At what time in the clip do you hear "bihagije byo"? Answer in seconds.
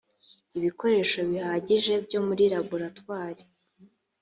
1.29-2.19